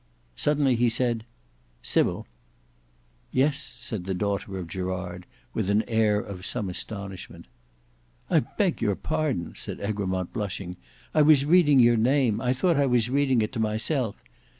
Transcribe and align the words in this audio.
Suddenly 0.35 0.77
he 0.77 0.89
said 0.89 1.25
"Sybil." 1.83 2.25
"Yes," 3.31 3.59
said 3.59 4.05
the 4.05 4.15
daughter 4.15 4.57
of 4.57 4.67
Gerard, 4.67 5.27
with 5.53 5.69
an 5.69 5.83
air 5.87 6.19
of 6.19 6.43
some 6.43 6.69
astonishment. 6.71 7.45
"I 8.27 8.39
beg 8.39 8.81
your 8.81 8.95
pardon," 8.95 9.53
said 9.55 9.79
Egremont 9.79 10.33
blushing; 10.33 10.75
"I 11.13 11.21
was 11.21 11.45
reading 11.45 11.79
your 11.79 11.97
name. 11.97 12.41
I 12.41 12.51
thought 12.51 12.77
I 12.77 12.87
was 12.87 13.11
reading 13.11 13.43
it 13.43 13.51
to 13.51 13.59
myself. 13.59 14.15